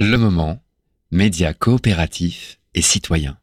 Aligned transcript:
Le 0.00 0.16
moment, 0.16 0.62
médias 1.10 1.54
coopératifs 1.54 2.60
et 2.72 2.82
citoyens. 2.82 3.36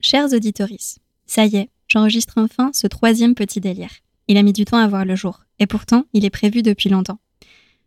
Chers 0.00 0.32
auditoris, 0.32 1.00
ça 1.26 1.44
y 1.44 1.56
est, 1.56 1.70
j'enregistre 1.88 2.34
enfin 2.36 2.70
ce 2.72 2.86
troisième 2.86 3.34
petit 3.34 3.58
délire. 3.58 3.90
Il 4.28 4.36
a 4.36 4.44
mis 4.44 4.52
du 4.52 4.64
temps 4.64 4.78
à 4.78 4.86
voir 4.86 5.04
le 5.04 5.16
jour, 5.16 5.44
et 5.58 5.66
pourtant 5.66 6.04
il 6.12 6.24
est 6.24 6.30
prévu 6.30 6.62
depuis 6.62 6.88
longtemps. 6.88 7.18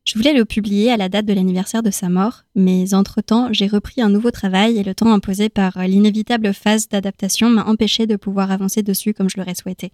Je 0.04 0.18
voulais 0.18 0.34
le 0.34 0.44
publier 0.44 0.92
à 0.92 0.98
la 0.98 1.08
date 1.08 1.26
de 1.26 1.32
l'anniversaire 1.32 1.84
de 1.84 1.92
sa 1.92 2.10
mort, 2.10 2.44
mais 2.54 2.94
entre-temps, 2.94 3.54
j'ai 3.54 3.68
repris 3.68 4.02
un 4.02 4.10
nouveau 4.10 4.32
travail 4.32 4.78
et 4.78 4.84
le 4.84 4.94
temps 4.94 5.14
imposé 5.14 5.48
par 5.48 5.80
l'inévitable 5.88 6.54
phase 6.54 6.90
d'adaptation 6.90 7.50
m'a 7.50 7.64
empêché 7.64 8.08
de 8.08 8.18
pouvoir 8.18 8.52
avancer 8.52 8.84
dessus 8.84 9.14
comme 9.14 9.30
je 9.30 9.38
l'aurais 9.38 9.56
souhaité. 9.56 9.94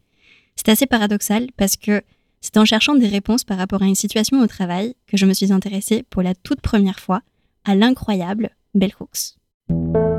C'est 0.56 0.70
assez 0.70 0.88
paradoxal 0.88 1.50
parce 1.56 1.76
que 1.76 2.02
c'est 2.46 2.58
en 2.58 2.66
cherchant 2.66 2.94
des 2.94 3.08
réponses 3.08 3.44
par 3.44 3.58
rapport 3.58 3.82
à 3.82 3.88
une 3.88 3.96
situation 3.96 4.40
au 4.40 4.46
travail 4.46 4.94
que 5.08 5.18
je 5.18 5.26
me 5.26 5.34
suis 5.34 5.52
intéressée 5.52 6.04
pour 6.12 6.22
la 6.22 6.36
toute 6.36 6.62
première 6.62 7.00
fois 7.00 7.22
à 7.64 7.74
l'incroyable 7.74 8.52
Bell 8.76 8.92
Hooks. 9.00 10.15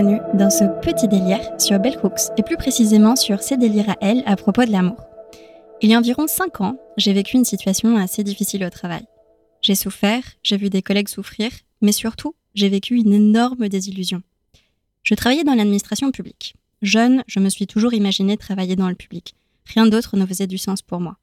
Dans 0.00 0.48
ce 0.48 0.64
petit 0.80 1.08
délire 1.08 1.40
sur 1.58 1.78
Bell 1.78 1.98
Hooks 2.02 2.32
et 2.38 2.42
plus 2.42 2.56
précisément 2.56 3.16
sur 3.16 3.42
ses 3.42 3.58
délires 3.58 3.90
à 3.90 3.96
elle 4.00 4.22
à 4.24 4.34
propos 4.34 4.64
de 4.64 4.72
l'amour. 4.72 4.96
Il 5.82 5.90
y 5.90 5.94
a 5.94 5.98
environ 5.98 6.26
5 6.26 6.62
ans, 6.62 6.78
j'ai 6.96 7.12
vécu 7.12 7.36
une 7.36 7.44
situation 7.44 7.98
assez 7.98 8.24
difficile 8.24 8.64
au 8.64 8.70
travail. 8.70 9.04
J'ai 9.60 9.74
souffert, 9.74 10.22
j'ai 10.42 10.56
vu 10.56 10.70
des 10.70 10.80
collègues 10.80 11.08
souffrir, 11.08 11.50
mais 11.82 11.92
surtout, 11.92 12.34
j'ai 12.54 12.70
vécu 12.70 12.94
une 12.94 13.12
énorme 13.12 13.68
désillusion. 13.68 14.22
Je 15.02 15.14
travaillais 15.14 15.44
dans 15.44 15.54
l'administration 15.54 16.10
publique. 16.12 16.54
Jeune, 16.80 17.22
je 17.26 17.38
me 17.38 17.50
suis 17.50 17.66
toujours 17.66 17.92
imaginé 17.92 18.38
travailler 18.38 18.76
dans 18.76 18.88
le 18.88 18.94
public. 18.94 19.34
Rien 19.66 19.86
d'autre 19.86 20.16
ne 20.16 20.24
faisait 20.24 20.46
du 20.46 20.56
sens 20.56 20.80
pour 20.80 21.00
moi. 21.00 21.18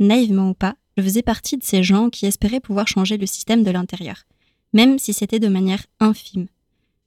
Naïvement 0.00 0.50
ou 0.50 0.54
pas, 0.54 0.74
je 0.96 1.04
faisais 1.04 1.22
partie 1.22 1.58
de 1.58 1.64
ces 1.64 1.84
gens 1.84 2.10
qui 2.10 2.26
espéraient 2.26 2.58
pouvoir 2.58 2.88
changer 2.88 3.18
le 3.18 3.26
système 3.26 3.62
de 3.62 3.70
l'intérieur, 3.70 4.24
même 4.72 4.98
si 4.98 5.12
c'était 5.12 5.38
de 5.38 5.46
manière 5.46 5.86
infime. 6.00 6.48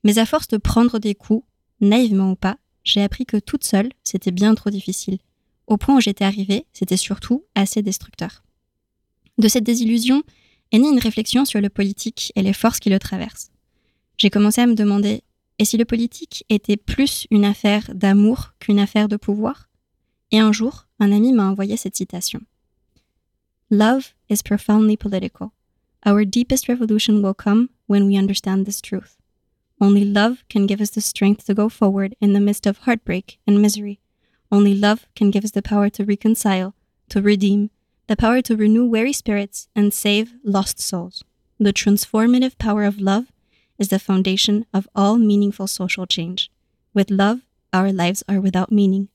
Mais 0.03 0.17
à 0.17 0.25
force 0.25 0.47
de 0.47 0.57
prendre 0.57 0.99
des 0.99 1.15
coups, 1.15 1.45
naïvement 1.79 2.31
ou 2.31 2.35
pas, 2.35 2.57
j'ai 2.83 3.01
appris 3.01 3.25
que 3.25 3.37
toute 3.37 3.63
seule, 3.63 3.91
c'était 4.03 4.31
bien 4.31 4.55
trop 4.55 4.69
difficile. 4.69 5.19
Au 5.67 5.77
point 5.77 5.95
où 5.95 6.01
j'étais 6.01 6.25
arrivée, 6.25 6.65
c'était 6.73 6.97
surtout 6.97 7.45
assez 7.55 7.81
destructeur. 7.81 8.43
De 9.37 9.47
cette 9.47 9.63
désillusion 9.63 10.23
est 10.71 10.79
née 10.79 10.89
une 10.89 10.99
réflexion 10.99 11.45
sur 11.45 11.61
le 11.61 11.69
politique 11.69 12.33
et 12.35 12.41
les 12.41 12.53
forces 12.53 12.79
qui 12.79 12.89
le 12.89 12.99
traversent. 12.99 13.51
J'ai 14.17 14.29
commencé 14.29 14.61
à 14.61 14.67
me 14.67 14.75
demander 14.75 15.23
et 15.59 15.65
si 15.65 15.77
le 15.77 15.85
politique 15.85 16.45
était 16.49 16.77
plus 16.77 17.27
une 17.31 17.45
affaire 17.45 17.89
d'amour 17.93 18.53
qu'une 18.59 18.79
affaire 18.79 19.07
de 19.07 19.17
pouvoir? 19.17 19.69
Et 20.31 20.39
un 20.39 20.51
jour, 20.51 20.87
un 20.99 21.11
ami 21.11 21.31
m'a 21.31 21.47
envoyé 21.47 21.77
cette 21.77 21.95
citation. 21.95 22.41
Love 23.69 24.13
is 24.29 24.41
profoundly 24.43 24.97
political. 24.97 25.49
Our 26.05 26.25
deepest 26.25 26.67
revolution 26.67 27.21
will 27.21 27.35
come 27.35 27.69
when 27.87 28.03
we 28.03 28.17
understand 28.17 28.65
this 28.65 28.81
truth. 28.81 29.17
Only 29.84 30.06
love 30.06 30.45
can 30.48 30.66
give 30.66 30.80
us 30.80 30.92
the 30.92 31.02
strength 31.02 31.45
to 31.45 31.53
go 31.53 31.67
forward 31.67 32.16
in 32.21 32.32
the 32.32 32.39
midst 32.39 32.66
of 32.66 32.77
heartbreak 32.77 33.38
and 33.45 33.61
misery. 33.61 33.99
Only 34.49 34.73
love 34.73 35.05
can 35.14 35.30
give 35.30 35.44
us 35.44 35.52
the 35.52 35.61
power 35.61 35.89
to 35.89 36.05
reconcile, 36.05 36.73
to 37.10 37.21
redeem, 37.21 37.70
the 38.08 38.16
power 38.16 38.42
to 38.43 38.55
renew 38.55 38.86
weary 38.86 39.11
spirits 39.11 39.67
and 39.76 39.93
save 39.93 40.36
lost 40.42 40.80
souls. 40.80 41.26
The 41.60 41.73
transformative 41.73 42.58
power 42.58 42.86
of 42.86 43.02
love 43.02 43.26
is 43.77 43.89
the 43.89 43.99
foundation 43.99 44.66
of 44.73 44.88
all 44.95 45.17
meaningful 45.17 45.67
social 45.67 46.08
change. 46.08 46.49
With 46.93 47.11
love, 47.11 47.42
our 47.73 47.92
lives 47.92 48.23
are 48.30 48.39
without 48.39 48.72
meaning. 48.72 49.10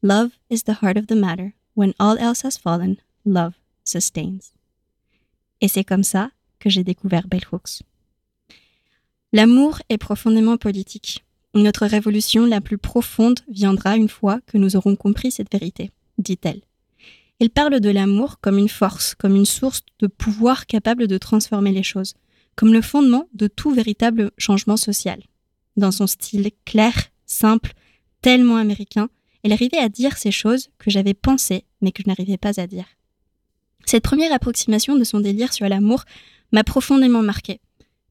Love 0.00 0.38
is 0.48 0.62
the 0.62 0.80
heart 0.80 0.96
of 0.96 1.08
the 1.08 1.16
matter. 1.16 1.52
When 1.74 1.92
all 2.00 2.16
else 2.16 2.40
has 2.40 2.56
fallen, 2.56 2.98
love 3.26 3.58
sustains. 3.84 4.54
Et 5.60 5.68
c'est 5.68 5.84
comme 5.84 6.02
ça 6.02 6.30
que 6.60 6.70
j'ai 6.70 6.82
découvert 6.82 7.28
Bell 7.28 7.44
Hooks. 7.52 7.82
L'amour 9.34 9.80
est 9.88 9.98
profondément 9.98 10.56
politique. 10.56 11.24
Notre 11.54 11.86
révolution 11.86 12.46
la 12.46 12.60
plus 12.60 12.78
profonde 12.78 13.40
viendra 13.48 13.96
une 13.96 14.08
fois 14.08 14.38
que 14.46 14.58
nous 14.58 14.76
aurons 14.76 14.94
compris 14.94 15.32
cette 15.32 15.50
vérité, 15.50 15.90
dit-elle. 16.18 16.60
Elle 17.40 17.50
parle 17.50 17.80
de 17.80 17.90
l'amour 17.90 18.38
comme 18.40 18.58
une 18.58 18.68
force, 18.68 19.16
comme 19.16 19.34
une 19.34 19.44
source 19.44 19.80
de 19.98 20.06
pouvoir 20.06 20.66
capable 20.66 21.08
de 21.08 21.18
transformer 21.18 21.72
les 21.72 21.82
choses, 21.82 22.14
comme 22.54 22.72
le 22.72 22.80
fondement 22.80 23.26
de 23.34 23.48
tout 23.48 23.72
véritable 23.72 24.30
changement 24.38 24.76
social. 24.76 25.20
Dans 25.76 25.90
son 25.90 26.06
style 26.06 26.52
clair, 26.64 26.94
simple, 27.26 27.72
tellement 28.22 28.58
américain, 28.58 29.08
elle 29.42 29.50
arrivait 29.50 29.78
à 29.78 29.88
dire 29.88 30.16
ces 30.16 30.30
choses 30.30 30.68
que 30.78 30.92
j'avais 30.92 31.12
pensées 31.12 31.64
mais 31.80 31.90
que 31.90 32.04
je 32.04 32.08
n'arrivais 32.08 32.38
pas 32.38 32.60
à 32.60 32.68
dire. 32.68 32.86
Cette 33.84 34.04
première 34.04 34.32
approximation 34.32 34.94
de 34.94 35.02
son 35.02 35.18
délire 35.18 35.52
sur 35.52 35.68
l'amour 35.68 36.04
m'a 36.52 36.62
profondément 36.62 37.22
marquée. 37.22 37.58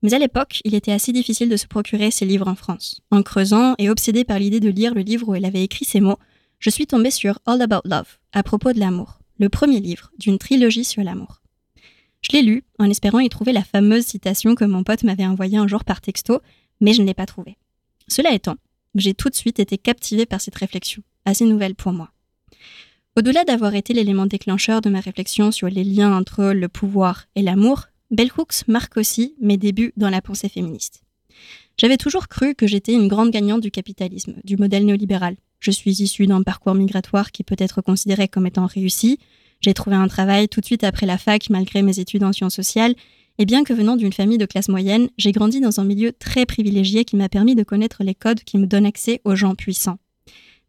Mais 0.04 0.14
à 0.14 0.20
l'époque, 0.20 0.60
il 0.66 0.76
était 0.76 0.92
assez 0.92 1.14
difficile 1.14 1.50
de 1.50 1.56
se 1.56 1.66
procurer 1.66 2.12
ces 2.12 2.26
livres 2.26 2.50
en 2.50 2.56
France. 2.56 3.02
En 3.10 3.24
creusant 3.24 3.74
et 3.78 3.90
obsédée 3.90 4.26
par 4.26 4.38
l'idée 4.38 4.60
de 4.60 4.70
lire 4.70 4.94
le 4.94 5.02
livre 5.02 5.30
où 5.30 5.34
elle 5.34 5.46
avait 5.46 5.64
écrit 5.64 5.86
ces 5.86 6.02
mots, 6.02 6.20
je 6.60 6.70
suis 6.70 6.86
tombée 6.86 7.10
sur 7.10 7.40
All 7.46 7.62
About 7.62 7.82
Love, 7.86 8.20
à 8.34 8.44
propos 8.44 8.74
de 8.74 8.80
l'amour, 8.80 9.20
le 9.40 9.48
premier 9.48 9.80
livre 9.80 10.12
d'une 10.20 10.38
trilogie 10.38 10.84
sur 10.84 11.04
l'amour. 11.04 11.42
Je 12.22 12.34
l'ai 12.34 12.42
lu 12.42 12.64
en 12.80 12.90
espérant 12.90 13.20
y 13.20 13.30
trouver 13.30 13.54
la 13.54 13.64
fameuse 13.64 14.06
citation 14.06 14.56
que 14.56 14.66
mon 14.66 14.84
pote 14.84 15.04
m'avait 15.04 15.26
envoyée 15.26 15.58
un 15.58 15.68
jour 15.68 15.86
par 15.86 16.02
texto, 16.02 16.42
mais 16.82 16.94
je 16.94 17.02
ne 17.02 17.08
l'ai 17.08 17.14
pas 17.14 17.26
trouvée. 17.26 17.58
Cela 18.10 18.34
étant, 18.34 18.56
j'ai 18.96 19.14
tout 19.14 19.30
de 19.30 19.36
suite 19.36 19.60
été 19.60 19.78
captivée 19.78 20.26
par 20.26 20.42
cette 20.42 20.56
réflexion, 20.56 21.02
assez 21.26 21.46
nouvelle 21.46 21.76
pour 21.76 21.94
moi. 21.94 22.12
Au-delà 23.16 23.44
d'avoir 23.46 23.76
été 23.76 23.94
l'élément 23.94 24.26
déclencheur 24.26 24.82
de 24.82 24.90
ma 24.90 25.00
réflexion 25.00 25.52
sur 25.52 25.70
les 25.70 25.84
liens 25.84 26.16
entre 26.16 26.46
le 26.46 26.68
pouvoir 26.68 27.26
et 27.36 27.42
l'amour, 27.42 27.88
Bell 28.14 28.30
Hooks 28.38 28.68
marque 28.68 28.98
aussi 28.98 29.34
mes 29.42 29.58
débuts 29.58 29.92
dans 29.98 30.12
la 30.12 30.22
pensée 30.22 30.48
féministe. 30.48 31.02
J'avais 31.80 31.98
toujours 31.98 32.28
cru 32.28 32.54
que 32.54 32.68
j'étais 32.68 32.94
une 32.94 33.08
grande 33.08 33.32
gagnante 33.32 33.62
du 33.62 33.72
capitalisme, 33.72 34.36
du 34.44 34.56
modèle 34.56 34.86
néolibéral. 34.86 35.36
Je 35.60 35.72
suis 35.72 36.04
issue 36.04 36.28
d'un 36.28 36.44
parcours 36.44 36.76
migratoire 36.76 37.32
qui 37.32 37.44
peut 37.44 37.56
être 37.58 37.82
considéré 37.82 38.28
comme 38.28 38.46
étant 38.46 38.68
réussi. 38.68 39.18
J'ai 39.62 39.74
trouvé 39.74 39.96
un 39.96 40.08
travail 40.08 40.48
tout 40.48 40.62
de 40.62 40.66
suite 40.66 40.84
après 40.84 41.08
la 41.08 41.18
fac 41.18 41.50
malgré 41.50 41.82
mes 41.82 42.00
études 42.00 42.24
en 42.24 42.32
sciences 42.34 42.54
sociales. 42.54 42.94
Et 43.40 43.46
bien 43.46 43.64
que 43.64 43.74
venant 43.74 43.96
d'une 43.96 44.14
famille 44.14 44.38
de 44.38 44.46
classe 44.46 44.70
moyenne, 44.70 45.10
j'ai 45.18 45.32
grandi 45.32 45.60
dans 45.60 45.80
un 45.80 45.84
milieu 45.84 46.12
très 46.12 46.46
privilégié 46.46 47.06
qui 47.06 47.16
m'a 47.16 47.30
permis 47.30 47.56
de 47.56 47.64
connaître 47.64 48.04
les 48.04 48.14
codes 48.14 48.42
qui 48.42 48.60
me 48.60 48.68
donnent 48.68 48.86
accès 48.86 49.22
aux 49.24 49.36
gens 49.36 49.56
puissants. 49.56 49.98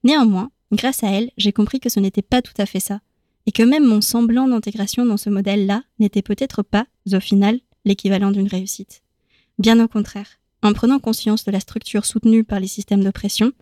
Néanmoins, 0.02 0.50
grâce 0.72 1.04
à 1.04 1.10
elle, 1.10 1.30
j'ai 1.36 1.52
compris 1.52 1.78
que 1.78 1.90
ce 1.90 2.00
n'était 2.00 2.22
pas 2.22 2.40
tout 2.40 2.54
à 2.56 2.64
fait 2.64 2.80
ça, 2.80 3.00
et 3.46 3.52
que 3.52 3.62
même 3.62 3.84
mon 3.84 4.00
semblant 4.00 4.48
d'intégration 4.48 5.04
dans 5.04 5.16
ce 5.16 5.30
modèle-là 5.30 5.82
n'était 5.98 6.22
peut-être 6.22 6.62
pas, 6.62 6.86
au 7.12 7.20
final, 7.20 7.60
l'équivalent 7.84 8.30
d'une 8.30 8.48
réussite. 8.48 9.02
Bien 9.58 9.82
au 9.82 9.88
contraire, 9.88 10.38
en 10.62 10.72
prenant 10.72 10.98
conscience 10.98 11.44
de 11.44 11.52
la 11.52 11.60
structure 11.60 12.06
soutenue 12.06 12.44
par 12.44 12.58
les 12.58 12.66
systèmes 12.66 13.04
d'oppression, 13.04 13.52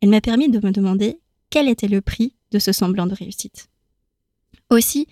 elle 0.00 0.10
m'a 0.10 0.20
permis 0.20 0.48
de 0.48 0.64
me 0.64 0.72
demander 0.72 1.18
quel 1.50 1.68
était 1.68 1.88
le 1.88 2.00
prix 2.00 2.34
de 2.52 2.58
ce 2.58 2.72
semblant 2.72 3.06
de 3.06 3.14
réussite. 3.14 3.68
Aussi, 4.70 5.06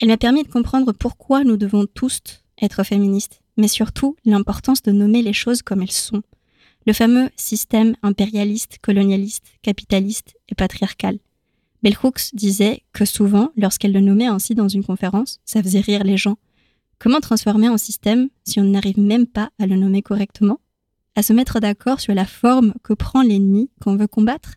elle 0.00 0.08
m'a 0.08 0.16
permis 0.16 0.42
de 0.42 0.48
comprendre 0.48 0.92
pourquoi 0.92 1.44
nous 1.44 1.56
devons 1.56 1.86
tous 1.86 2.20
être 2.60 2.84
féministes, 2.84 3.40
mais 3.56 3.68
surtout 3.68 4.16
l'importance 4.24 4.82
de 4.82 4.92
nommer 4.92 5.22
les 5.22 5.32
choses 5.32 5.62
comme 5.62 5.82
elles 5.82 5.90
sont. 5.90 6.22
Le 6.86 6.92
fameux 6.92 7.30
système 7.36 7.94
impérialiste, 8.02 8.78
colonialiste, 8.80 9.44
capitaliste 9.62 10.36
et 10.48 10.54
patriarcal. 10.54 11.18
Bell 11.82 11.96
Hooks 12.02 12.34
disait 12.34 12.84
que 12.92 13.04
souvent, 13.04 13.50
lorsqu'elle 13.56 13.92
le 13.92 14.00
nommait 14.00 14.26
ainsi 14.26 14.54
dans 14.54 14.68
une 14.68 14.84
conférence, 14.84 15.40
ça 15.44 15.62
faisait 15.62 15.80
rire 15.80 16.04
les 16.04 16.16
gens. 16.16 16.38
Comment 16.98 17.20
transformer 17.20 17.66
un 17.66 17.78
système 17.78 18.28
si 18.44 18.60
on 18.60 18.64
n'arrive 18.64 19.00
même 19.00 19.26
pas 19.26 19.50
à 19.58 19.66
le 19.66 19.74
nommer 19.74 20.02
correctement? 20.02 20.60
À 21.16 21.22
se 21.22 21.32
mettre 21.32 21.58
d'accord 21.58 22.00
sur 22.00 22.14
la 22.14 22.24
forme 22.24 22.74
que 22.84 22.92
prend 22.92 23.22
l'ennemi 23.22 23.68
qu'on 23.80 23.96
veut 23.96 24.06
combattre? 24.06 24.54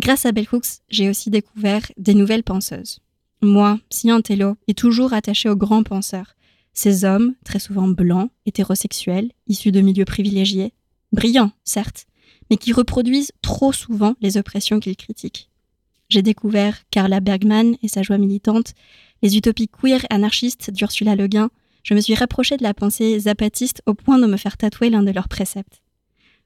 Grâce 0.00 0.24
à 0.24 0.32
Bell 0.32 0.48
Hooks, 0.50 0.80
j'ai 0.88 1.10
aussi 1.10 1.28
découvert 1.28 1.82
des 1.98 2.14
nouvelles 2.14 2.42
penseuses. 2.42 3.00
Moi, 3.42 3.78
télo, 4.24 4.56
est 4.68 4.78
toujours 4.78 5.12
attaché 5.12 5.50
aux 5.50 5.56
grands 5.56 5.82
penseurs. 5.82 6.36
Ces 6.72 7.04
hommes, 7.04 7.34
très 7.44 7.58
souvent 7.58 7.88
blancs, 7.88 8.30
hétérosexuels, 8.46 9.30
issus 9.46 9.72
de 9.72 9.82
milieux 9.82 10.06
privilégiés, 10.06 10.72
brillants, 11.12 11.52
certes, 11.64 12.06
mais 12.50 12.56
qui 12.56 12.72
reproduisent 12.72 13.32
trop 13.42 13.72
souvent 13.72 14.14
les 14.22 14.38
oppressions 14.38 14.80
qu'ils 14.80 14.96
critiquent. 14.96 15.50
J'ai 16.12 16.20
découvert 16.20 16.76
Carla 16.90 17.20
Bergman 17.20 17.74
et 17.82 17.88
sa 17.88 18.02
joie 18.02 18.18
militante, 18.18 18.74
les 19.22 19.38
utopies 19.38 19.68
queer 19.68 20.04
anarchistes 20.10 20.70
d'Ursula 20.70 21.16
Le 21.16 21.26
Guin. 21.26 21.48
Je 21.84 21.94
me 21.94 22.02
suis 22.02 22.14
rapprochée 22.14 22.58
de 22.58 22.62
la 22.62 22.74
pensée 22.74 23.18
zapatiste 23.18 23.80
au 23.86 23.94
point 23.94 24.18
de 24.18 24.26
me 24.26 24.36
faire 24.36 24.58
tatouer 24.58 24.90
l'un 24.90 25.02
de 25.02 25.10
leurs 25.10 25.30
préceptes. 25.30 25.80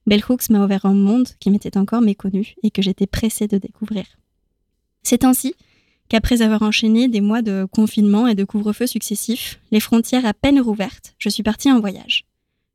Bell 0.06 0.22
Hooks 0.28 0.50
m'a 0.50 0.64
ouvert 0.64 0.86
un 0.86 0.94
monde 0.94 1.26
qui 1.40 1.50
m'était 1.50 1.76
encore 1.76 2.00
méconnu 2.00 2.54
et 2.62 2.70
que 2.70 2.80
j'étais 2.80 3.08
pressée 3.08 3.48
de 3.48 3.58
découvrir. 3.58 4.04
C'est 5.02 5.24
ainsi 5.24 5.56
qu'après 6.08 6.42
avoir 6.42 6.62
enchaîné 6.62 7.08
des 7.08 7.20
mois 7.20 7.42
de 7.42 7.66
confinement 7.72 8.28
et 8.28 8.36
de 8.36 8.44
couvre-feu 8.44 8.86
successifs, 8.86 9.58
les 9.72 9.80
frontières 9.80 10.26
à 10.26 10.32
peine 10.32 10.60
rouvertes, 10.60 11.16
je 11.18 11.28
suis 11.28 11.42
partie 11.42 11.72
en 11.72 11.80
voyage. 11.80 12.24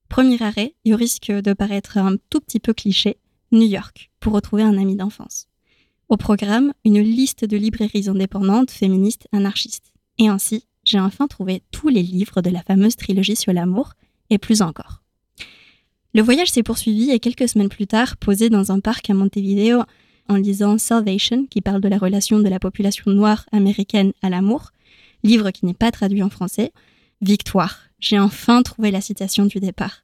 Premier 0.10 0.44
arrêt, 0.44 0.76
et 0.84 0.94
au 0.94 0.98
risque 0.98 1.32
de 1.32 1.54
paraître 1.54 1.98
un 1.98 2.18
tout 2.30 2.42
petit 2.42 2.60
peu 2.60 2.74
cliché, 2.74 3.16
New 3.54 3.62
York, 3.66 4.12
pour 4.20 4.34
retrouver 4.34 4.64
un 4.64 4.78
ami 4.78 4.98
d'enfance. 4.98 5.48
Au 6.12 6.18
programme, 6.18 6.74
une 6.84 7.00
liste 7.00 7.46
de 7.46 7.56
librairies 7.56 8.10
indépendantes, 8.10 8.70
féministes, 8.70 9.30
anarchistes. 9.32 9.94
Et 10.18 10.28
ainsi, 10.28 10.66
j'ai 10.84 11.00
enfin 11.00 11.26
trouvé 11.26 11.64
tous 11.72 11.88
les 11.88 12.04
livres 12.04 12.42
de 12.42 12.50
la 12.50 12.62
fameuse 12.64 12.98
trilogie 12.98 13.38
sur 13.38 13.54
l'amour, 13.54 13.94
et 14.30 14.38
plus 14.38 14.62
encore. 14.62 15.02
Le 16.14 16.22
voyage 16.22 16.52
s'est 16.52 16.64
poursuivi 16.64 17.12
et 17.12 17.20
quelques 17.20 17.48
semaines 17.48 17.70
plus 17.70 17.88
tard, 17.88 18.18
posé 18.18 18.50
dans 18.50 18.74
un 18.74 18.82
parc 18.82 19.10
à 19.10 19.14
Montevideo, 19.14 19.84
en 20.28 20.36
lisant 20.36 20.78
Salvation, 20.78 21.46
qui 21.46 21.62
parle 21.62 21.80
de 21.80 21.88
la 21.88 21.98
relation 21.98 22.40
de 22.40 22.50
la 22.50 22.60
population 22.60 23.10
noire 23.10 23.46
américaine 23.54 24.12
à 24.22 24.30
l'amour, 24.30 24.72
livre 25.24 25.52
qui 25.52 25.66
n'est 25.66 25.74
pas 25.74 25.92
traduit 25.92 26.24
en 26.24 26.30
français, 26.30 26.74
Victoire, 27.22 27.84
j'ai 28.00 28.20
enfin 28.20 28.64
trouvé 28.64 28.92
la 28.92 29.00
citation 29.00 29.46
du 29.46 29.62
départ. 29.62 30.04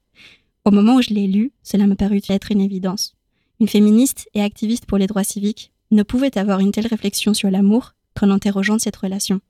Au 0.64 0.72
moment 0.72 0.96
où 0.96 1.02
je 1.02 1.14
l'ai 1.14 1.28
lu, 1.28 1.52
cela 1.64 1.86
me 1.86 1.96
parut 1.96 2.22
être 2.30 2.54
une 2.54 2.62
évidence. 2.62 3.14
Une 3.60 3.68
féministe 3.68 4.30
et 4.34 4.42
activiste 4.42 4.86
pour 4.86 5.00
les 5.00 5.08
droits 5.08 5.26
civiques 5.26 5.74
ne 5.92 6.04
pouvait 6.04 6.38
avoir 6.38 6.60
une 6.60 6.72
telle 6.72 6.88
réflexion 6.88 7.34
sur 7.34 7.50
l'amour 7.50 7.94
qu'en 8.16 8.30
interrogeant 8.30 8.80
cette 8.80 8.96
relation. 8.96 9.42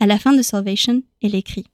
À 0.00 0.06
la 0.06 0.18
fin 0.18 0.32
de 0.32 0.42
Salvation, 0.42 1.02
elle 1.22 1.34
écrit 1.34 1.66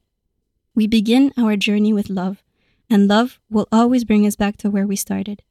We 0.75 0.89
begin 0.89 1.31
our 1.37 1.57
journey 1.59 1.93
with 1.93 2.09
love, 2.09 2.43
and 2.91 3.07
love 3.07 3.39
will 3.51 3.67
always 3.71 4.05
bring 4.05 4.27
us 4.27 4.37
back 4.37 4.57
to 4.59 4.71
where 4.71 4.87
we 4.87 4.97
started. 4.97 5.43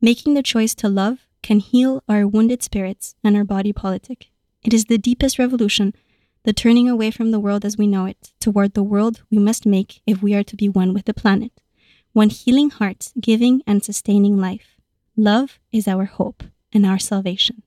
Making 0.00 0.34
the 0.34 0.42
choice 0.42 0.74
to 0.76 0.88
love 0.88 1.18
can 1.42 1.60
heal 1.60 2.02
our 2.08 2.26
wounded 2.26 2.62
spirits 2.62 3.14
and 3.22 3.36
our 3.36 3.44
body 3.44 3.72
politic. 3.72 4.30
It 4.64 4.74
is 4.74 4.86
the 4.86 4.98
deepest 4.98 5.38
revolution, 5.38 5.94
the 6.42 6.52
turning 6.52 6.88
away 6.88 7.10
from 7.10 7.30
the 7.30 7.40
world 7.40 7.64
as 7.64 7.76
we 7.76 7.86
know 7.86 8.06
it 8.06 8.32
toward 8.40 8.74
the 8.74 8.82
world 8.82 9.22
we 9.30 9.38
must 9.38 9.66
make 9.66 10.00
if 10.06 10.22
we 10.22 10.34
are 10.34 10.44
to 10.44 10.56
be 10.56 10.68
one 10.68 10.92
with 10.92 11.04
the 11.04 11.14
planet. 11.14 11.52
One 12.12 12.30
healing 12.30 12.70
heart, 12.70 13.12
giving 13.20 13.62
and 13.66 13.84
sustaining 13.84 14.38
life. 14.38 14.76
Love 15.16 15.58
is 15.70 15.86
our 15.86 16.06
hope 16.06 16.42
and 16.72 16.86
our 16.86 16.98
salvation. 16.98 17.62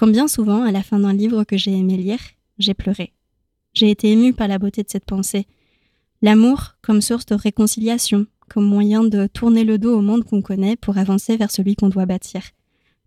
Combien 0.00 0.28
souvent, 0.28 0.62
à 0.62 0.72
la 0.72 0.82
fin 0.82 0.98
d'un 0.98 1.12
livre 1.12 1.44
que 1.44 1.58
j'ai 1.58 1.76
aimé 1.76 1.98
lire, 1.98 2.20
j'ai 2.56 2.72
pleuré. 2.72 3.12
J'ai 3.74 3.90
été 3.90 4.10
émue 4.10 4.32
par 4.32 4.48
la 4.48 4.58
beauté 4.58 4.82
de 4.82 4.88
cette 4.88 5.04
pensée. 5.04 5.46
L'amour 6.22 6.76
comme 6.80 7.02
source 7.02 7.26
de 7.26 7.34
réconciliation, 7.34 8.26
comme 8.48 8.64
moyen 8.64 9.04
de 9.04 9.26
tourner 9.26 9.62
le 9.62 9.76
dos 9.76 9.98
au 9.98 10.00
monde 10.00 10.24
qu'on 10.24 10.40
connaît 10.40 10.76
pour 10.76 10.96
avancer 10.96 11.36
vers 11.36 11.50
celui 11.50 11.76
qu'on 11.76 11.90
doit 11.90 12.06
bâtir. 12.06 12.40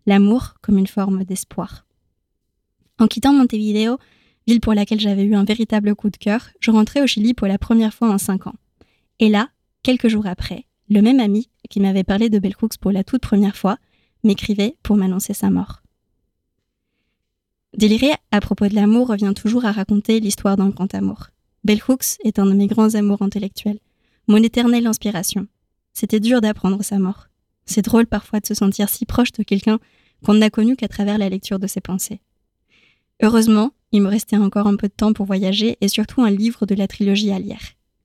L'amour 0.06 0.54
comme 0.62 0.78
une 0.78 0.86
forme 0.86 1.24
d'espoir. 1.24 1.84
En 3.00 3.08
quittant 3.08 3.32
Montevideo, 3.32 3.98
ville 4.46 4.60
pour 4.60 4.74
laquelle 4.74 5.00
j'avais 5.00 5.24
eu 5.24 5.34
un 5.34 5.42
véritable 5.42 5.96
coup 5.96 6.10
de 6.10 6.16
cœur, 6.16 6.50
je 6.60 6.70
rentrais 6.70 7.02
au 7.02 7.08
Chili 7.08 7.34
pour 7.34 7.48
la 7.48 7.58
première 7.58 7.92
fois 7.92 8.08
en 8.08 8.18
cinq 8.18 8.46
ans. 8.46 8.54
Et 9.18 9.30
là, 9.30 9.48
quelques 9.82 10.06
jours 10.06 10.28
après, 10.28 10.66
le 10.88 11.02
même 11.02 11.18
ami 11.18 11.50
qui 11.68 11.80
m'avait 11.80 12.04
parlé 12.04 12.28
de 12.28 12.38
Bell 12.38 12.54
pour 12.80 12.92
la 12.92 13.02
toute 13.02 13.22
première 13.22 13.56
fois 13.56 13.78
m'écrivait 14.22 14.76
pour 14.84 14.96
m'annoncer 14.96 15.34
sa 15.34 15.50
mort. 15.50 15.83
Délirer 17.76 18.12
à 18.30 18.40
propos 18.40 18.68
de 18.68 18.74
l'amour 18.74 19.08
revient 19.08 19.32
toujours 19.34 19.64
à 19.64 19.72
raconter 19.72 20.20
l'histoire 20.20 20.56
d'un 20.56 20.68
grand 20.68 20.94
amour. 20.94 21.28
Bell 21.64 21.80
Hooks 21.88 22.18
est 22.24 22.38
un 22.38 22.46
de 22.46 22.52
mes 22.52 22.66
grands 22.66 22.94
amours 22.94 23.22
intellectuels 23.22 23.78
mon 24.28 24.42
éternelle 24.42 24.86
inspiration. 24.86 25.46
C'était 25.92 26.20
dur 26.20 26.40
d'apprendre 26.40 26.82
sa 26.82 26.98
mort. 26.98 27.28
C'est 27.66 27.82
drôle 27.82 28.06
parfois 28.06 28.40
de 28.40 28.46
se 28.46 28.54
sentir 28.54 28.88
si 28.88 29.06
proche 29.06 29.32
de 29.32 29.42
quelqu'un 29.42 29.78
qu'on 30.24 30.34
n'a 30.34 30.50
connu 30.50 30.76
qu'à 30.76 30.88
travers 30.88 31.18
la 31.18 31.28
lecture 31.28 31.58
de 31.58 31.66
ses 31.66 31.80
pensées. 31.80 32.20
Heureusement, 33.22 33.72
il 33.92 34.02
me 34.02 34.08
restait 34.08 34.36
encore 34.36 34.66
un 34.66 34.76
peu 34.76 34.88
de 34.88 34.92
temps 34.92 35.12
pour 35.12 35.26
voyager 35.26 35.76
et 35.80 35.88
surtout 35.88 36.22
un 36.22 36.30
livre 36.30 36.66
de 36.66 36.74
la 36.74 36.88
trilogie 36.88 37.30
à 37.30 37.38
lire, 37.38 37.60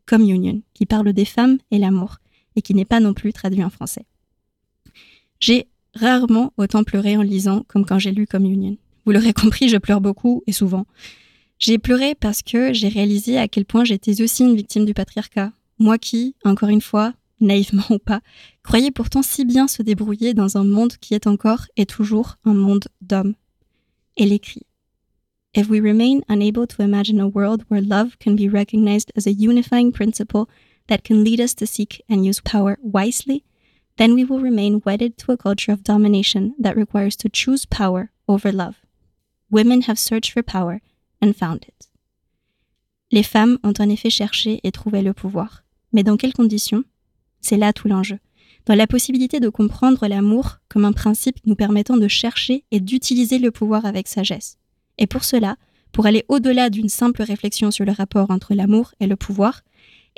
Communion, 0.06 0.62
qui 0.74 0.86
parle 0.86 1.13
des 1.13 1.25
femmes 1.25 1.57
et 1.72 1.80
l'amour, 1.80 2.18
et 2.56 2.62
qui 2.62 2.75
n'est 2.75 2.86
pas 2.86 3.00
non 3.00 3.13
plus 3.13 3.33
traduit 3.33 3.63
en 3.63 3.69
français. 3.69 4.06
J'ai 5.39 5.68
rarement 5.95 6.54
autant 6.57 6.83
pleuré 6.83 7.18
en 7.18 7.22
lisant 7.22 7.63
comme 7.68 7.86
quand 7.86 8.00
j'ai 8.00 8.12
lu 8.12 8.27
Communion. 8.27 8.77
Vous 9.10 9.14
l'aurez 9.14 9.34
compris, 9.34 9.70
je 9.70 9.78
pleure 9.78 10.02
beaucoup 10.02 10.44
et 10.46 10.52
souvent. 10.52 10.86
J'ai 11.58 11.80
pleuré 11.80 12.14
parce 12.14 12.44
que 12.44 12.74
j'ai 12.74 12.90
réalisé 12.90 13.40
à 13.40 13.48
quel 13.48 13.66
point 13.66 13.84
j'étais 13.84 14.22
aussi 14.22 14.44
une 14.44 14.56
victime 14.56 14.86
du 14.86 14.94
patriarcat, 14.94 15.52
moi 15.80 15.98
qui, 15.98 16.36
encore 16.46 16.70
une 16.70 16.80
fois, 16.80 17.16
naïvement 17.40 17.82
ou 17.90 17.98
pas, 17.98 18.22
croyais 18.62 18.92
pourtant 18.92 19.24
si 19.24 19.46
bien 19.46 19.68
se 19.68 19.82
débrouiller 19.82 20.36
dans 20.36 20.58
un 20.58 20.64
monde 20.64 20.94
qui 21.02 21.16
est 21.16 21.26
encore 21.26 21.66
et 21.76 21.88
toujours 21.88 22.36
un 22.46 22.54
monde 22.54 22.84
d'hommes. 23.02 23.34
Elle 24.16 24.32
écrit 24.32 24.68
If 25.56 25.72
we 25.72 25.82
remain 25.82 26.20
unable 26.30 26.68
to 26.68 26.84
imagine 26.84 27.20
a 27.20 27.26
world 27.26 27.64
where 27.72 27.82
love 27.82 28.16
can 28.24 28.36
be 28.36 28.48
recognized 28.48 29.12
as 29.18 29.26
a 29.26 29.32
unifying 29.32 29.92
principle 29.92 30.46
that 30.88 31.00
can 31.04 31.24
lead 31.24 31.42
us 31.42 31.56
to 31.56 31.66
seek 31.66 32.04
and 32.12 32.24
use 32.24 32.42
power 32.42 32.78
wisely, 32.84 33.44
then 33.98 34.14
we 34.14 34.24
will 34.24 34.40
remain 34.40 34.84
wedded 34.86 35.18
to 35.18 35.32
a 35.32 35.38
culture 35.38 35.72
of 35.72 35.84
domination 35.84 36.54
that 36.60 36.78
requires 36.78 37.16
to 37.16 37.28
choose 37.28 37.66
power 37.66 38.12
over 38.28 38.52
love. 38.52 38.76
Women 39.51 39.81
have 39.88 39.98
searched 39.98 40.31
for 40.31 40.44
power 40.44 40.80
and 41.22 41.34
found 41.34 41.63
it. 41.68 41.90
Les 43.12 43.24
femmes 43.24 43.57
ont 43.63 43.74
en 43.80 43.90
effet 43.90 44.10
cherché 44.10 44.60
et 44.63 44.72
trouvé 44.72 45.01
le 45.01 45.13
pouvoir. 45.13 45.63
Mais 45.94 46.04
dans 46.04 46.18
quelles 46.18 46.34
conditions? 46.34 46.84
C'est 47.42 47.57
là 47.57 47.74
tout 47.74 47.88
l'enjeu. 47.88 48.19
Dans 48.66 48.75
la 48.75 48.86
possibilité 48.86 49.40
de 49.40 49.50
comprendre 49.50 50.07
l'amour 50.07 50.60
comme 50.68 50.86
un 50.86 50.92
principe 50.92 51.38
nous 51.46 51.56
permettant 51.56 51.98
de 51.98 52.07
chercher 52.07 52.66
et 52.69 52.80
d'utiliser 52.80 53.40
le 53.40 53.50
pouvoir 53.50 53.86
avec 53.86 54.07
sagesse. 54.07 54.57
Et 55.00 55.07
pour 55.07 55.24
cela, 55.24 55.56
pour 55.92 56.06
aller 56.06 56.24
au-delà 56.28 56.69
d'une 56.69 56.90
simple 56.90 57.24
réflexion 57.24 57.72
sur 57.72 57.86
le 57.86 57.92
rapport 57.92 58.30
entre 58.30 58.54
l'amour 58.54 58.94
et 59.00 59.07
le 59.07 59.16
pouvoir, 59.16 59.62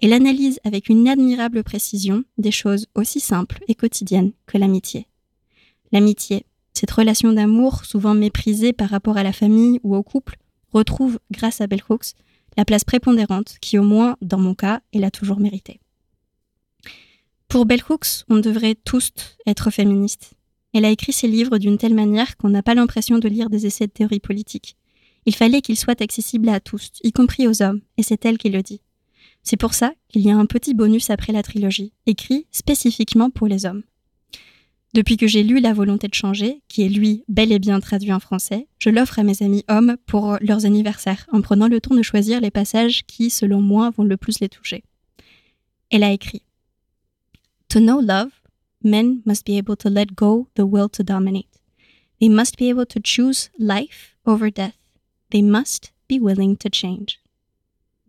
elle 0.01 0.13
analyse 0.13 0.59
avec 0.63 0.89
une 0.89 1.07
admirable 1.07 1.63
précision 1.63 2.23
des 2.37 2.51
choses 2.51 2.87
aussi 2.95 3.19
simples 3.19 3.63
et 3.67 3.75
quotidiennes 3.75 4.33
que 4.47 4.57
l'amitié. 4.57 5.07
L'amitié, 5.91 6.45
cette 6.73 6.91
relation 6.91 7.31
d'amour 7.33 7.85
souvent 7.85 8.13
méprisée 8.13 8.73
par 8.73 8.89
rapport 8.89 9.17
à 9.17 9.23
la 9.23 9.33
famille 9.33 9.79
ou 9.83 9.95
au 9.95 10.03
couple, 10.03 10.37
retrouve, 10.71 11.19
grâce 11.31 11.61
à 11.61 11.67
Bell 11.67 11.83
Hooks, 11.89 12.13
la 12.57 12.65
place 12.65 12.83
prépondérante 12.83 13.57
qui, 13.61 13.77
au 13.77 13.83
moins 13.83 14.17
dans 14.21 14.39
mon 14.39 14.55
cas, 14.55 14.81
elle 14.93 15.03
a 15.03 15.11
toujours 15.11 15.39
mérité. 15.39 15.79
Pour 17.47 17.65
Bell 17.65 17.81
Hooks, 17.89 18.23
on 18.29 18.37
devrait 18.37 18.75
tous 18.75 19.11
être 19.45 19.71
féministes. 19.71 20.33
Elle 20.73 20.85
a 20.85 20.89
écrit 20.89 21.11
ses 21.11 21.27
livres 21.27 21.57
d'une 21.57 21.77
telle 21.77 21.93
manière 21.93 22.37
qu'on 22.37 22.49
n'a 22.49 22.63
pas 22.63 22.75
l'impression 22.75 23.19
de 23.19 23.27
lire 23.27 23.49
des 23.49 23.65
essais 23.65 23.87
de 23.87 23.91
théorie 23.91 24.21
politique. 24.21 24.77
Il 25.25 25.35
fallait 25.35 25.61
qu'ils 25.61 25.77
soient 25.77 26.01
accessibles 26.01 26.49
à 26.49 26.59
tous, 26.59 26.91
y 27.03 27.11
compris 27.11 27.47
aux 27.47 27.61
hommes, 27.61 27.81
et 27.97 28.03
c'est 28.03 28.25
elle 28.25 28.37
qui 28.37 28.49
le 28.49 28.63
dit. 28.63 28.81
C'est 29.43 29.57
pour 29.57 29.73
ça 29.73 29.93
qu'il 30.07 30.21
y 30.21 30.31
a 30.31 30.37
un 30.37 30.45
petit 30.45 30.73
bonus 30.73 31.09
après 31.09 31.33
la 31.33 31.43
trilogie, 31.43 31.93
écrit 32.05 32.47
spécifiquement 32.51 33.29
pour 33.29 33.47
les 33.47 33.65
hommes. 33.65 33.83
Depuis 34.93 35.15
que 35.15 35.27
j'ai 35.27 35.43
lu 35.43 35.61
La 35.61 35.73
volonté 35.73 36.09
de 36.09 36.13
changer, 36.13 36.61
qui 36.67 36.81
est 36.81 36.89
lui 36.89 37.23
bel 37.29 37.53
et 37.53 37.59
bien 37.59 37.79
traduit 37.79 38.11
en 38.11 38.19
français, 38.19 38.67
je 38.77 38.89
l'offre 38.89 39.19
à 39.19 39.23
mes 39.23 39.41
amis 39.41 39.63
hommes 39.69 39.95
pour 40.05 40.37
leurs 40.41 40.65
anniversaires, 40.65 41.25
en 41.31 41.41
prenant 41.41 41.69
le 41.69 41.79
temps 41.79 41.95
de 41.95 42.01
choisir 42.01 42.41
les 42.41 42.51
passages 42.51 43.03
qui, 43.05 43.29
selon 43.29 43.61
moi, 43.61 43.89
vont 43.91 44.03
le 44.03 44.17
plus 44.17 44.39
les 44.41 44.49
toucher. 44.49 44.83
Elle 45.91 46.03
a 46.03 46.11
écrit 46.11 46.41
To 47.69 47.79
know 47.79 48.01
love, 48.01 48.31
men 48.83 49.21
must 49.25 49.45
be 49.45 49.57
able 49.57 49.77
to 49.77 49.89
let 49.89 50.07
go 50.13 50.49
the 50.55 50.63
will 50.63 50.89
to 50.89 51.03
dominate. 51.03 51.47
They 52.19 52.27
must 52.27 52.57
be 52.57 52.69
able 52.69 52.85
to 52.87 52.99
choose 53.01 53.49
life 53.57 54.17
over 54.25 54.51
death. 54.51 54.75
They 55.29 55.41
must 55.41 55.93
be 56.09 56.19
willing 56.19 56.57
to 56.57 56.69
change. 56.69 57.21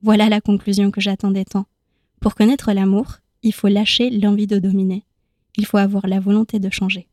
Voilà 0.03 0.29
la 0.29 0.41
conclusion 0.41 0.91
que 0.91 1.01
j'attendais 1.01 1.45
tant. 1.45 1.67
Pour 2.21 2.35
connaître 2.35 2.73
l'amour, 2.73 3.19
il 3.45 3.53
faut 3.53 3.69
lâcher 3.69 4.11
l'envie 4.11 4.49
de 4.49 4.59
dominer 4.59 5.05
il 5.57 5.67
faut 5.67 5.79
avoir 5.79 6.07
la 6.07 6.21
volonté 6.21 6.59
de 6.59 6.71
changer. 6.71 7.09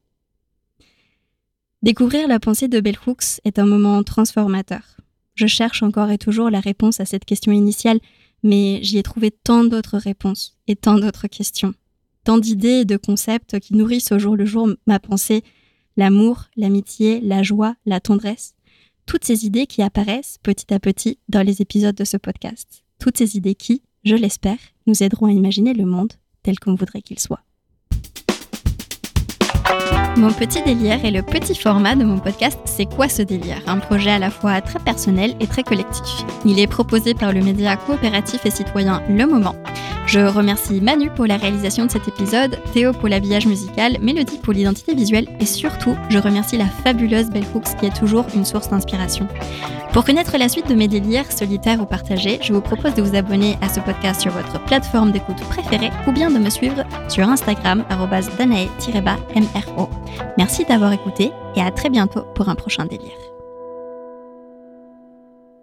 Découvrir 1.81 2.27
la 2.27 2.39
pensée 2.39 2.67
de 2.67 2.79
Bell 2.79 2.97
Hooks 3.07 3.39
est 3.45 3.57
un 3.57 3.65
moment 3.65 4.03
transformateur. 4.03 4.97
Je 5.35 5.47
cherche 5.47 5.81
encore 5.81 6.11
et 6.11 6.17
toujours 6.17 6.49
la 6.49 6.59
réponse 6.59 6.99
à 6.99 7.05
cette 7.05 7.23
question 7.23 7.53
initiale, 7.53 7.99
mais 8.43 8.79
j'y 8.83 8.97
ai 8.97 9.03
trouvé 9.03 9.31
tant 9.31 9.63
d'autres 9.63 9.97
réponses 9.97 10.57
et 10.67 10.75
tant 10.75 10.99
d'autres 10.99 11.27
questions, 11.27 11.73
tant 12.25 12.37
d'idées 12.37 12.81
et 12.81 12.85
de 12.85 12.97
concepts 12.97 13.59
qui 13.59 13.75
nourrissent 13.75 14.11
au 14.11 14.19
jour 14.19 14.35
le 14.35 14.45
jour 14.45 14.69
ma 14.87 14.99
pensée, 14.99 15.43
l'amour, 15.95 16.45
l'amitié, 16.57 17.21
la 17.21 17.43
joie, 17.43 17.75
la 17.85 18.01
tendresse, 18.01 18.55
toutes 19.05 19.25
ces 19.25 19.45
idées 19.45 19.65
qui 19.65 19.81
apparaissent 19.81 20.37
petit 20.43 20.73
à 20.73 20.79
petit 20.79 21.17
dans 21.29 21.41
les 21.41 21.61
épisodes 21.61 21.95
de 21.95 22.03
ce 22.05 22.17
podcast, 22.17 22.83
toutes 22.99 23.17
ces 23.17 23.37
idées 23.37 23.55
qui, 23.55 23.83
je 24.03 24.15
l'espère, 24.15 24.59
nous 24.85 25.01
aideront 25.01 25.27
à 25.27 25.31
imaginer 25.31 25.73
le 25.73 25.85
monde 25.85 26.13
tel 26.43 26.59
qu'on 26.59 26.75
voudrait 26.75 27.01
qu'il 27.01 27.19
soit. 27.19 27.43
Mon 30.19 30.33
petit 30.33 30.61
délire 30.61 31.05
est 31.05 31.11
le 31.11 31.21
petit 31.21 31.55
format 31.55 31.95
de 31.95 32.03
mon 32.03 32.19
podcast 32.19 32.59
C'est 32.65 32.85
quoi 32.85 33.07
ce 33.07 33.21
délire? 33.21 33.61
Un 33.67 33.77
projet 33.77 34.11
à 34.11 34.19
la 34.19 34.29
fois 34.29 34.59
très 34.59 34.79
personnel 34.79 35.33
et 35.39 35.47
très 35.47 35.63
collectif. 35.63 36.25
Il 36.43 36.59
est 36.59 36.67
proposé 36.67 37.13
par 37.13 37.31
le 37.31 37.39
média 37.39 37.77
coopératif 37.77 38.45
et 38.45 38.51
citoyen 38.51 39.01
Le 39.07 39.25
Moment. 39.25 39.55
Je 40.09 40.21
remercie 40.21 40.81
Manu 40.81 41.11
pour 41.11 41.27
la 41.27 41.37
réalisation 41.37 41.85
de 41.85 41.91
cet 41.91 42.07
épisode, 42.07 42.57
Théo 42.73 42.93
pour 42.93 43.09
l'habillage 43.09 43.45
musical, 43.45 43.99
Mélodie 44.01 44.39
pour 44.41 44.53
l'identité 44.53 44.95
visuelle 44.95 45.27
et 45.39 45.45
surtout, 45.45 45.95
je 46.09 46.17
remercie 46.17 46.57
la 46.57 46.65
fabuleuse 46.65 47.29
Belle 47.29 47.45
Hooks 47.53 47.77
qui 47.79 47.85
est 47.85 47.95
toujours 47.95 48.25
une 48.33 48.43
source 48.43 48.71
d'inspiration. 48.71 49.27
Pour 49.93 50.03
connaître 50.03 50.35
la 50.39 50.49
suite 50.49 50.67
de 50.67 50.73
mes 50.73 50.87
délires, 50.87 51.31
solitaires 51.31 51.79
ou 51.79 51.85
partagés, 51.85 52.39
je 52.41 52.51
vous 52.53 52.61
propose 52.61 52.95
de 52.95 53.03
vous 53.03 53.15
abonner 53.15 53.55
à 53.61 53.69
ce 53.69 53.81
podcast 53.81 54.21
sur 54.21 54.31
votre 54.31 54.59
plateforme 54.65 55.11
d'écoute 55.11 55.41
préférée 55.47 55.91
ou 56.07 56.11
bien 56.11 56.31
de 56.31 56.39
me 56.39 56.49
suivre 56.49 56.83
sur 57.07 57.29
Instagram 57.29 57.85
danae-mro. 58.39 59.89
Merci 60.39 60.65
d'avoir 60.65 60.91
écouté 60.91 61.29
et 61.55 61.61
à 61.61 61.69
très 61.69 61.91
bientôt 61.91 62.23
pour 62.33 62.49
un 62.49 62.55
prochain 62.55 62.87
délire. 62.87 63.13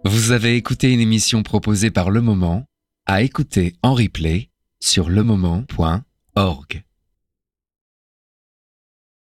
Vous 0.05 0.31
avez 0.31 0.55
écouté 0.55 0.93
une 0.93 1.01
émission 1.01 1.43
proposée 1.43 1.91
par 1.91 2.11
Le 2.11 2.21
Moment, 2.21 2.63
à 3.07 3.21
écouter 3.21 3.73
en 3.81 3.93
replay 3.93 4.49
sur 4.79 5.09
lemoment.org. 5.09 6.86